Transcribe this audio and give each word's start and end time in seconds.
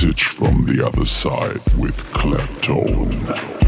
Message 0.00 0.26
from 0.26 0.64
the 0.64 0.86
other 0.86 1.04
side 1.04 1.60
with 1.76 1.96
Claptone. 2.12 3.67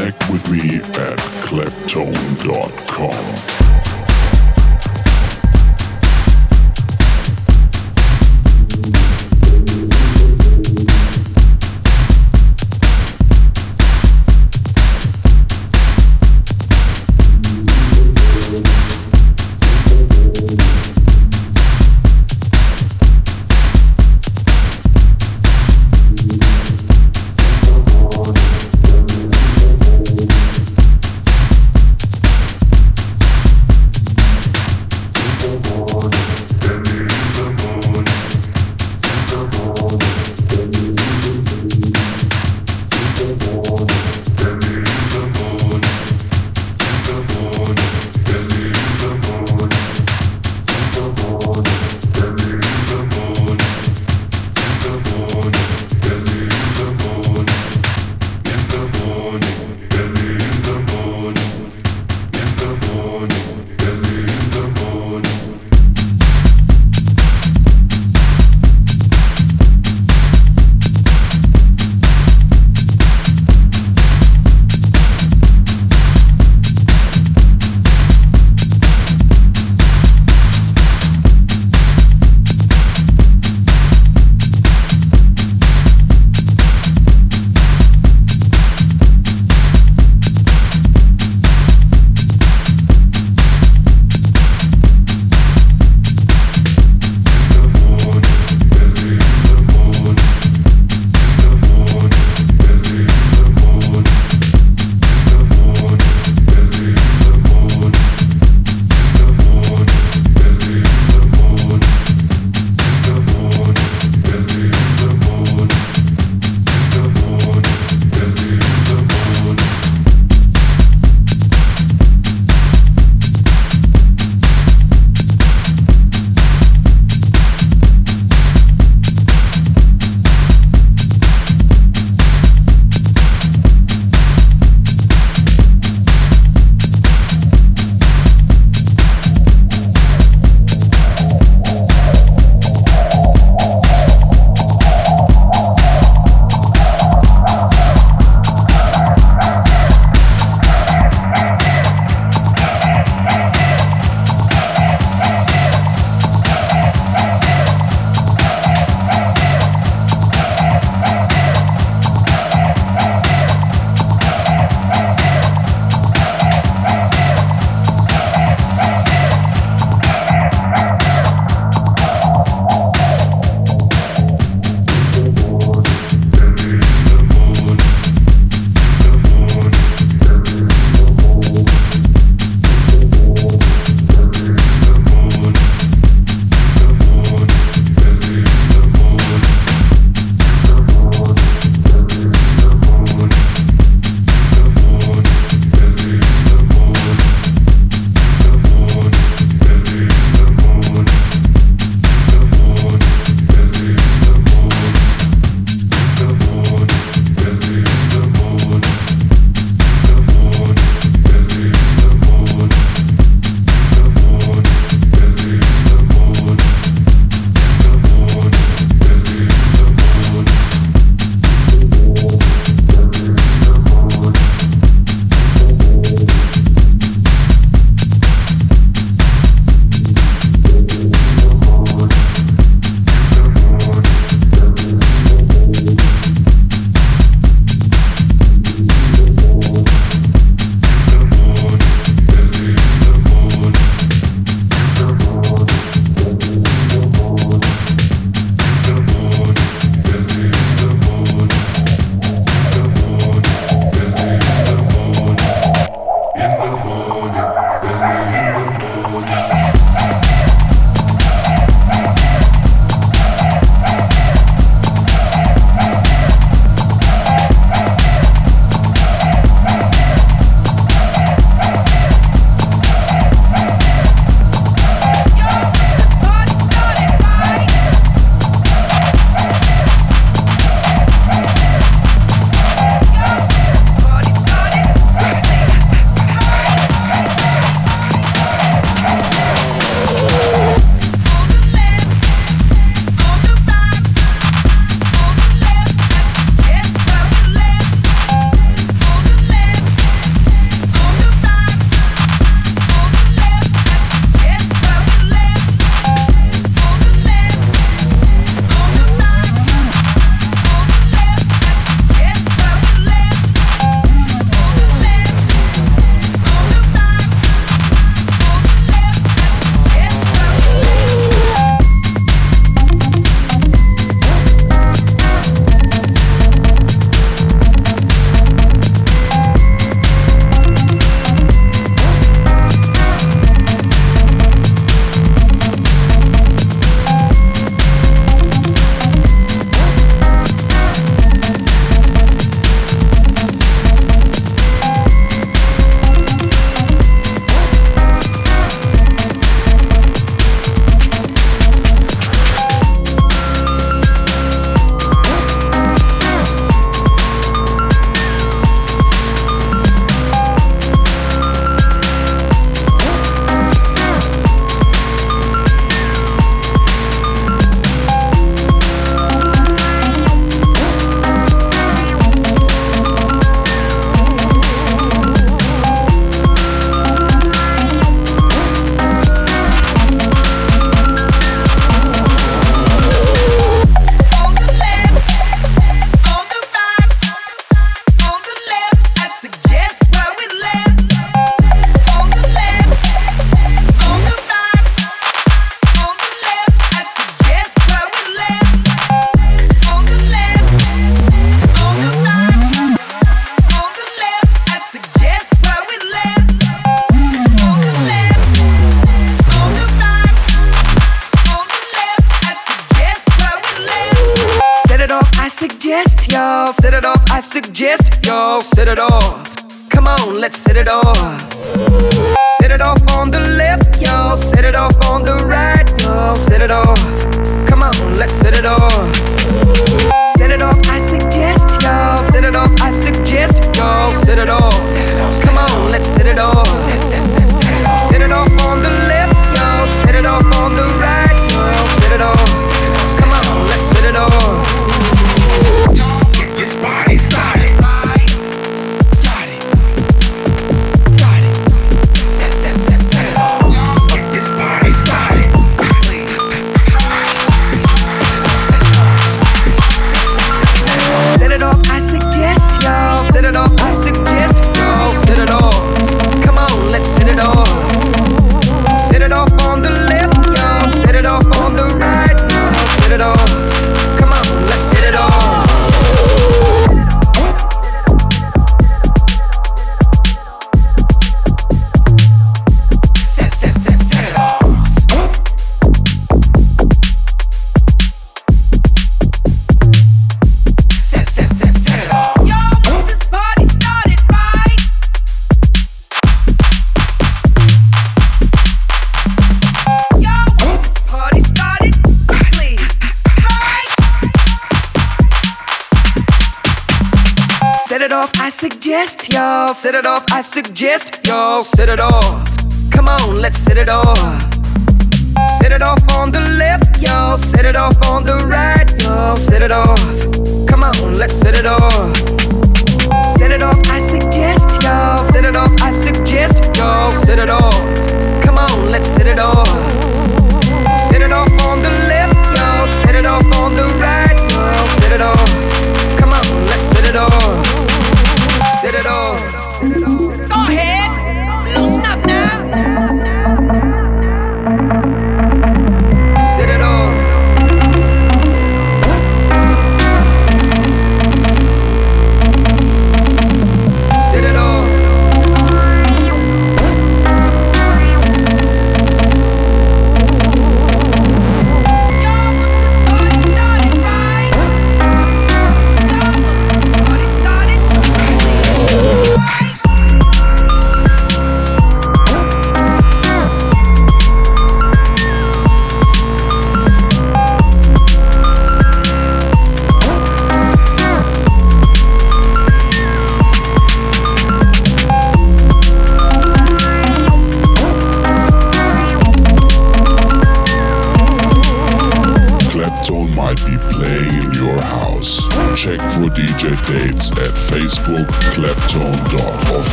Connect 0.00 0.30
with 0.30 0.50
me 0.50 0.76
at 0.76 1.18
claptone.com. 1.44 3.59